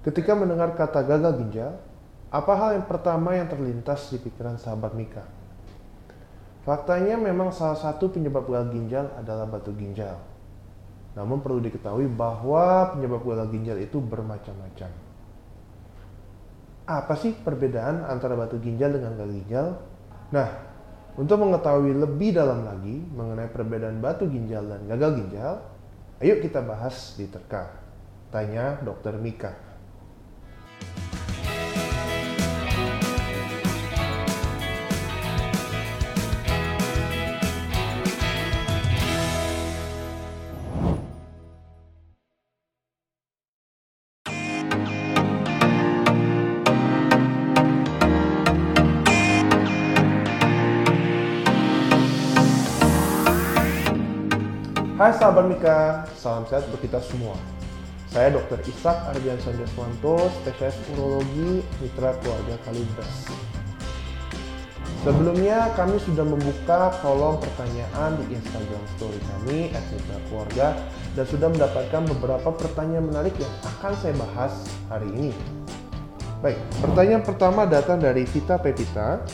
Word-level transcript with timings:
Ketika 0.00 0.32
mendengar 0.32 0.72
kata 0.72 1.04
gagal 1.04 1.44
ginjal, 1.44 1.76
apa 2.32 2.52
hal 2.56 2.70
yang 2.80 2.86
pertama 2.88 3.36
yang 3.36 3.52
terlintas 3.52 4.08
di 4.08 4.16
pikiran 4.16 4.56
sahabat 4.56 4.96
Mika? 4.96 5.28
Faktanya 6.64 7.20
memang 7.20 7.52
salah 7.52 7.76
satu 7.76 8.08
penyebab 8.08 8.48
gagal 8.48 8.72
ginjal 8.72 9.12
adalah 9.20 9.44
batu 9.44 9.76
ginjal. 9.76 10.16
Namun 11.12 11.44
perlu 11.44 11.60
diketahui 11.60 12.08
bahwa 12.08 12.96
penyebab 12.96 13.20
gagal 13.28 13.48
ginjal 13.52 13.76
itu 13.76 14.00
bermacam-macam. 14.00 14.90
Apa 16.88 17.14
sih 17.20 17.36
perbedaan 17.36 18.08
antara 18.08 18.40
batu 18.40 18.56
ginjal 18.56 18.96
dengan 18.96 19.20
gagal 19.20 19.36
ginjal? 19.44 19.66
Nah, 20.32 20.48
untuk 21.20 21.44
mengetahui 21.44 21.92
lebih 21.92 22.32
dalam 22.32 22.64
lagi 22.64 23.04
mengenai 23.04 23.52
perbedaan 23.52 24.00
batu 24.00 24.24
ginjal 24.32 24.64
dan 24.64 24.88
gagal 24.88 25.10
ginjal, 25.20 25.52
ayo 26.24 26.34
kita 26.40 26.64
bahas 26.64 27.20
di 27.20 27.28
Terka. 27.28 27.68
Tanya 28.30 28.80
Dokter 28.80 29.18
Mika. 29.20 29.69
Hai 55.00 55.16
sahabat 55.16 55.48
Mika, 55.48 56.04
salam 56.12 56.44
sehat 56.44 56.68
untuk 56.68 56.84
kita 56.84 57.00
semua. 57.00 57.32
Saya 58.12 58.36
Dr. 58.36 58.60
Ishak 58.68 59.08
Ardian 59.08 59.40
Sanjaswanto, 59.40 60.28
spesialis 60.28 60.76
urologi 60.92 61.64
Mitra 61.80 62.12
Keluarga 62.20 62.60
Kalibras. 62.68 63.32
Sebelumnya 65.00 65.72
kami 65.72 65.96
sudah 66.04 66.28
membuka 66.28 66.92
kolom 67.00 67.40
pertanyaan 67.40 68.20
di 68.20 68.36
Instagram 68.36 68.84
story 69.00 69.16
kami 69.24 69.72
Mitra 69.72 70.18
Keluarga 70.28 70.76
dan 71.16 71.24
sudah 71.24 71.48
mendapatkan 71.48 72.02
beberapa 72.04 72.52
pertanyaan 72.52 73.08
menarik 73.08 73.32
yang 73.40 73.54
akan 73.80 73.96
saya 74.04 74.12
bahas 74.20 74.52
hari 74.92 75.08
ini. 75.16 75.32
Baik, 76.44 76.60
pertanyaan 76.84 77.24
pertama 77.24 77.64
datang 77.64 78.04
dari 78.04 78.28
Vita 78.28 78.60
Pepita. 78.60 79.24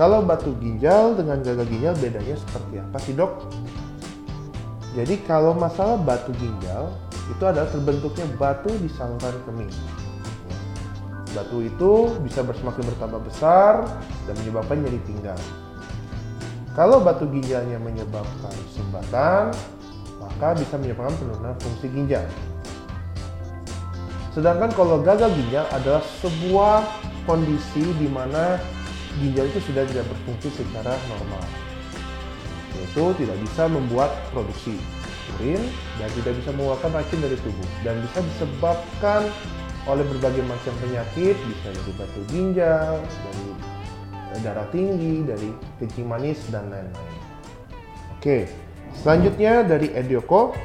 Kalau 0.00 0.24
batu 0.24 0.56
ginjal 0.64 1.12
dengan 1.12 1.44
gagal 1.44 1.68
ginjal 1.68 1.92
bedanya 2.00 2.40
seperti 2.40 2.80
apa 2.80 2.98
sih 3.04 3.12
dok? 3.12 3.52
Jadi 4.94 5.26
kalau 5.26 5.58
masalah 5.58 5.98
batu 5.98 6.30
ginjal 6.38 6.94
itu 7.26 7.42
adalah 7.42 7.66
terbentuknya 7.66 8.30
batu 8.38 8.70
di 8.78 8.86
saluran 8.94 9.34
kemih. 9.42 9.72
Batu 11.34 11.66
itu 11.66 12.14
bisa 12.22 12.46
semakin 12.46 12.82
bertambah 12.94 13.20
besar 13.26 13.90
dan 14.30 14.34
menyebabkan 14.38 14.78
nyeri 14.78 15.02
pinggang. 15.02 15.42
Kalau 16.78 17.02
batu 17.02 17.26
ginjalnya 17.26 17.82
menyebabkan 17.82 18.54
sumbatan, 18.70 19.50
maka 20.22 20.48
bisa 20.54 20.78
menyebabkan 20.78 21.14
penurunan 21.18 21.54
fungsi 21.58 21.86
ginjal. 21.90 22.26
Sedangkan 24.30 24.70
kalau 24.78 25.02
gagal 25.02 25.30
ginjal 25.34 25.66
adalah 25.74 26.02
sebuah 26.22 26.86
kondisi 27.26 27.82
di 27.98 28.06
mana 28.06 28.62
ginjal 29.18 29.50
itu 29.50 29.58
sudah 29.70 29.82
tidak 29.90 30.06
berfungsi 30.06 30.54
secara 30.54 30.94
normal 31.10 31.63
yaitu 32.78 33.04
tidak 33.22 33.38
bisa 33.42 33.62
membuat 33.70 34.10
produksi 34.34 34.74
urin 35.38 35.62
dan 35.98 36.08
tidak 36.20 36.32
bisa 36.42 36.50
mengeluarkan 36.54 36.90
racun 36.94 37.20
dari 37.22 37.36
tubuh 37.40 37.68
dan 37.82 37.94
bisa 38.02 38.18
disebabkan 38.22 39.22
oleh 39.84 40.04
berbagai 40.16 40.42
macam 40.48 40.72
penyakit 40.80 41.36
bisa 41.36 41.68
dari 41.68 41.92
batu 42.00 42.20
ginjal, 42.32 42.92
dari 43.04 43.46
darah 44.42 44.66
tinggi, 44.72 45.22
dari 45.22 45.48
kencing 45.78 46.06
manis 46.08 46.40
dan 46.50 46.72
lain-lain. 46.72 47.20
Oke, 48.18 48.48
selanjutnya 48.96 49.62
dari 49.62 49.92
Edioko. 49.92 50.56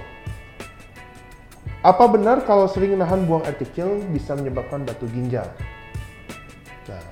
Apa 1.79 2.11
benar 2.11 2.43
kalau 2.43 2.67
sering 2.67 2.99
nahan 2.99 3.23
buang 3.23 3.43
air 3.47 3.55
kecil 3.55 4.03
bisa 4.11 4.35
menyebabkan 4.35 4.83
batu 4.83 5.07
ginjal? 5.15 5.47
Nah, 6.91 7.03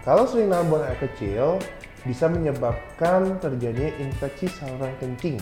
kalau 0.00 0.24
sering 0.24 0.48
nahan 0.48 0.68
buang 0.68 0.84
air 0.84 0.96
kecil 0.96 1.60
bisa 2.04 2.28
menyebabkan 2.28 3.40
terjadinya 3.40 3.92
infeksi 4.00 4.48
saluran 4.52 4.92
kencing. 5.00 5.40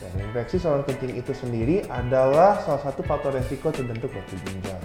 Dan 0.00 0.12
infeksi 0.24 0.56
saluran 0.56 0.88
kencing 0.88 1.12
itu 1.20 1.32
sendiri 1.36 1.84
adalah 1.92 2.56
salah 2.64 2.80
satu 2.80 3.04
faktor 3.04 3.36
resiko 3.36 3.68
terbentuk 3.68 4.08
batu 4.12 4.36
ginjal. 4.48 4.80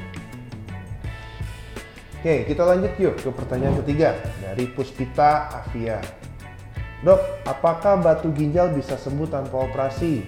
Oke, 2.19 2.41
kita 2.49 2.65
lanjut 2.65 2.91
yuk 2.97 3.15
ke 3.21 3.29
pertanyaan 3.31 3.77
ketiga 3.85 4.17
dari 4.41 4.65
Puspita 4.67 5.61
Avia. 5.61 6.01
Dok, 7.05 7.45
apakah 7.45 8.01
batu 8.01 8.33
ginjal 8.33 8.73
bisa 8.73 8.97
sembuh 8.97 9.29
tanpa 9.29 9.69
operasi? 9.69 10.25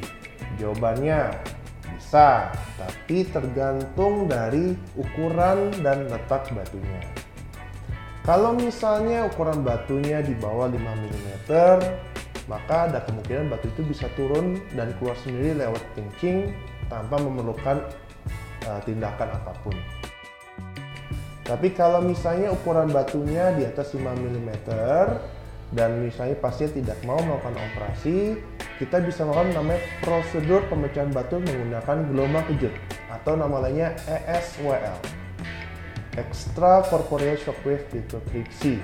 Jawabannya 0.62 1.34
bisa, 1.98 2.54
tapi 2.78 3.26
tergantung 3.34 4.30
dari 4.30 4.78
ukuran 4.94 5.74
dan 5.82 6.06
letak 6.06 6.54
batunya. 6.54 7.17
Kalau 8.28 8.52
misalnya 8.60 9.24
ukuran 9.24 9.64
batunya 9.64 10.20
di 10.20 10.36
bawah 10.36 10.68
5 10.68 10.76
mm, 10.76 11.48
maka 12.52 12.92
ada 12.92 13.00
kemungkinan 13.08 13.48
batu 13.48 13.72
itu 13.72 13.88
bisa 13.88 14.12
turun 14.20 14.60
dan 14.76 14.92
keluar 15.00 15.16
sendiri 15.24 15.56
lewat 15.56 15.80
kencing 15.96 16.52
tanpa 16.92 17.24
memerlukan 17.24 17.88
uh, 18.68 18.84
tindakan 18.84 19.32
apa 19.32 19.56
pun. 19.64 19.72
Tapi 21.48 21.72
kalau 21.72 22.04
misalnya 22.04 22.52
ukuran 22.52 22.92
batunya 22.92 23.56
di 23.56 23.64
atas 23.64 23.96
5 23.96 24.04
mm 24.04 24.52
dan 25.72 26.04
misalnya 26.04 26.36
pasien 26.36 26.68
tidak 26.76 27.00
mau 27.08 27.24
melakukan 27.24 27.56
operasi, 27.56 28.44
kita 28.76 29.08
bisa 29.08 29.24
melakukan 29.24 29.56
namanya 29.56 29.80
prosedur 30.04 30.68
pemecahan 30.68 31.16
batu 31.16 31.40
menggunakan 31.40 32.12
gelombang 32.12 32.44
kejut 32.52 32.76
atau 33.08 33.40
nama 33.40 33.64
lainnya 33.64 33.96
ESWL 34.04 35.17
extra 36.18 36.84
corporeal 36.90 37.38
shockwave 37.38 37.86
lithotripsy. 37.94 38.82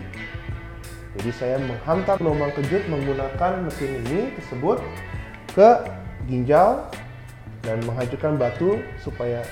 Jadi 1.14 1.32
saya 1.34 1.58
menghantar 1.62 2.18
gelombang 2.18 2.54
kejut 2.58 2.86
menggunakan 2.90 3.66
mesin 3.66 4.02
ini 4.06 4.34
tersebut 4.38 4.82
ke 5.54 5.70
ginjal 6.26 6.90
dan 7.62 7.78
menghancurkan 7.86 8.38
batu 8.38 8.82
supaya 9.02 9.46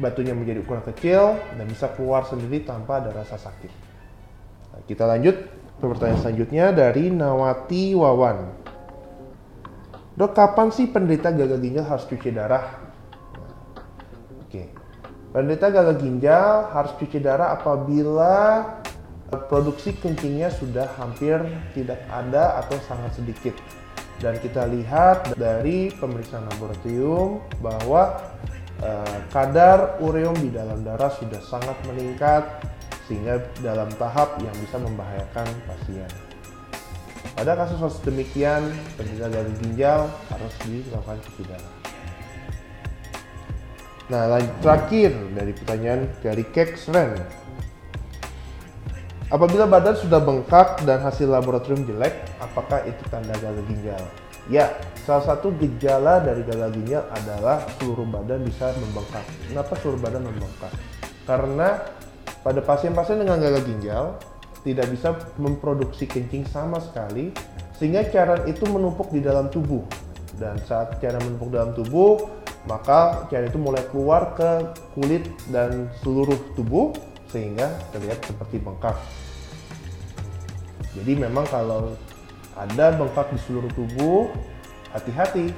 batunya 0.00 0.32
menjadi 0.32 0.64
ukuran 0.64 0.84
kecil 0.94 1.36
dan 1.58 1.66
bisa 1.68 1.92
keluar 1.92 2.24
sendiri 2.24 2.64
tanpa 2.64 3.04
ada 3.04 3.12
rasa 3.12 3.36
sakit. 3.36 3.72
Nah, 4.72 4.80
kita 4.86 5.04
lanjut 5.04 5.36
ke 5.76 5.84
pertanyaan 5.84 6.20
selanjutnya 6.22 6.72
dari 6.72 7.12
Nawati 7.12 7.92
Wawan. 7.92 8.38
Dok, 10.18 10.32
kapan 10.34 10.74
sih 10.74 10.90
penderita 10.90 11.30
gagal 11.30 11.62
ginjal 11.62 11.86
harus 11.86 12.08
cuci 12.10 12.30
darah? 12.34 12.87
Penderita 15.28 15.68
gagal 15.68 16.00
ginjal 16.00 16.72
harus 16.72 16.92
cuci 16.96 17.20
darah 17.20 17.52
apabila 17.60 18.64
produksi 19.52 19.92
kencingnya 19.92 20.48
sudah 20.48 20.88
hampir 20.96 21.36
tidak 21.76 22.00
ada 22.08 22.64
atau 22.64 22.80
sangat 22.88 23.12
sedikit. 23.20 23.52
Dan 24.18 24.40
kita 24.40 24.64
lihat 24.66 25.36
dari 25.36 25.92
pemeriksaan 25.92 26.48
laboratorium 26.56 27.44
bahwa 27.60 28.18
eh, 28.80 29.18
kadar 29.28 30.00
ureum 30.00 30.34
di 30.40 30.48
dalam 30.48 30.80
darah 30.80 31.12
sudah 31.12 31.44
sangat 31.44 31.76
meningkat 31.84 32.48
sehingga 33.04 33.44
dalam 33.60 33.92
tahap 34.00 34.40
yang 34.40 34.56
bisa 34.64 34.80
membahayakan 34.80 35.46
pasien. 35.68 36.08
Pada 37.36 37.54
kasus-kasus 37.54 38.02
demikian, 38.02 38.64
penderita 38.96 39.28
gagal 39.28 39.54
ginjal 39.60 40.00
harus 40.32 40.54
dilakukan 40.66 41.20
cuci 41.22 41.42
darah. 41.46 41.87
Nah, 44.08 44.40
terakhir 44.64 45.12
dari 45.36 45.52
pertanyaan 45.52 46.08
dari 46.24 46.40
Keksren. 46.48 47.12
Apabila 49.28 49.68
badan 49.68 49.92
sudah 50.00 50.16
bengkak 50.24 50.80
dan 50.88 51.04
hasil 51.04 51.28
laboratorium 51.28 51.84
jelek, 51.84 52.16
apakah 52.40 52.80
itu 52.88 53.04
tanda 53.12 53.36
gagal 53.36 53.60
ginjal? 53.68 54.00
Ya, 54.48 54.72
salah 55.04 55.28
satu 55.28 55.52
gejala 55.60 56.24
dari 56.24 56.40
gagal 56.40 56.72
ginjal 56.80 57.04
adalah 57.12 57.60
seluruh 57.76 58.08
badan 58.08 58.40
bisa 58.48 58.72
membengkak. 58.80 59.28
Kenapa 59.44 59.76
seluruh 59.76 60.00
badan 60.00 60.24
membengkak? 60.24 60.72
Karena 61.28 61.84
pada 62.40 62.64
pasien-pasien 62.64 63.20
dengan 63.20 63.36
gagal 63.36 63.68
ginjal 63.68 64.16
tidak 64.64 64.88
bisa 64.88 65.12
memproduksi 65.36 66.08
kencing 66.08 66.48
sama 66.48 66.80
sekali 66.80 67.28
sehingga 67.76 68.08
cairan 68.08 68.48
itu 68.48 68.64
menumpuk 68.64 69.12
di 69.12 69.20
dalam 69.20 69.52
tubuh 69.52 69.84
dan 70.40 70.56
saat 70.64 70.96
cairan 70.96 71.20
menumpuk 71.28 71.52
dalam 71.52 71.76
tubuh 71.76 72.24
maka 72.66 73.28
cairan 73.30 73.52
itu 73.52 73.60
mulai 73.60 73.84
keluar 73.92 74.34
ke 74.34 74.74
kulit 74.98 75.28
dan 75.52 75.92
seluruh 76.02 76.36
tubuh 76.58 76.96
sehingga 77.28 77.68
terlihat 77.94 78.24
seperti 78.24 78.58
bengkak. 78.58 78.96
Jadi 80.96 81.12
memang 81.14 81.46
kalau 81.46 81.94
ada 82.58 82.90
bengkak 82.96 83.30
di 83.30 83.38
seluruh 83.46 83.70
tubuh, 83.76 84.32
hati-hati. 84.90 85.52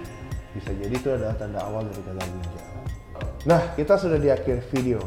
Bisa 0.51 0.75
jadi 0.75 0.91
itu 0.91 1.09
adalah 1.09 1.39
tanda 1.39 1.63
awal 1.63 1.87
dari 1.87 2.03
gagal 2.03 2.27
ginjal. 2.27 2.67
Nah, 3.47 3.61
kita 3.79 3.95
sudah 3.97 4.19
di 4.19 4.29
akhir 4.29 4.67
video. 4.75 5.01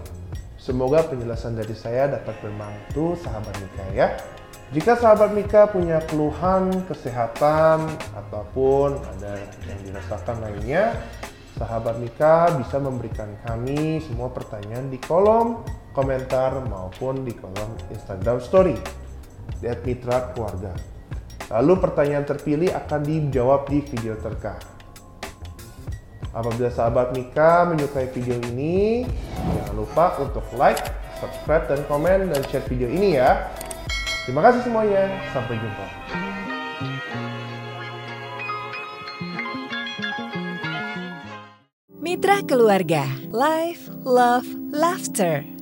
Semoga 0.56 1.04
penjelasan 1.04 1.60
dari 1.60 1.76
saya 1.76 2.08
dapat 2.08 2.40
membantu 2.40 3.20
sahabat 3.20 3.52
Mika 3.60 3.86
ya. 3.92 4.08
Jika 4.72 4.96
sahabat 4.96 5.36
Mika 5.36 5.68
punya 5.68 6.00
keluhan 6.08 6.72
kesehatan 6.88 7.84
ataupun 8.16 8.96
ada 8.96 9.38
yang 9.68 9.80
dirasakan 9.84 10.40
lainnya, 10.40 10.98
sahabat 11.58 12.02
Mika 12.02 12.50
bisa 12.58 12.82
memberikan 12.82 13.30
kami 13.46 14.02
semua 14.02 14.30
pertanyaan 14.34 14.90
di 14.90 14.98
kolom 14.98 15.62
komentar 15.94 16.58
maupun 16.66 17.22
di 17.22 17.34
kolom 17.38 17.78
Instagram 17.94 18.42
Story 18.42 18.76
di 19.62 19.70
Mitra 19.70 20.34
Keluarga. 20.34 20.74
Lalu 21.54 21.74
pertanyaan 21.78 22.26
terpilih 22.26 22.74
akan 22.74 23.02
dijawab 23.06 23.70
di 23.70 23.80
video 23.86 24.18
terkait. 24.18 24.66
Apabila 26.34 26.74
sahabat 26.74 27.14
Mika 27.14 27.70
menyukai 27.70 28.10
video 28.10 28.42
ini, 28.50 29.06
jangan 29.38 29.76
lupa 29.78 30.18
untuk 30.18 30.42
like, 30.58 30.82
subscribe, 31.22 31.70
dan 31.70 31.86
komen, 31.86 32.34
dan 32.34 32.42
share 32.50 32.66
video 32.66 32.90
ini 32.90 33.22
ya. 33.22 33.54
Terima 34.26 34.42
kasih 34.42 34.66
semuanya, 34.66 35.14
sampai 35.30 35.62
jumpa. 35.62 35.86
Mitra 42.14 42.46
Keluarga, 42.46 43.10
Life, 43.34 43.90
Love, 44.06 44.46
Laughter. 44.70 45.53